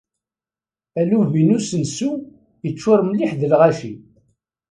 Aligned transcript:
Alubi 0.99 1.41
n 1.47 1.53
usensu 1.57 2.11
yeččuṛ 2.63 2.99
mliḥ 3.07 3.31
d 3.39 3.41
lɣaci. 3.51 3.93